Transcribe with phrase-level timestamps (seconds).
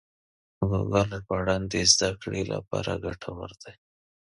[0.69, 3.73] ګوګل ژباړن د زده کړې لپاره ګټور دی.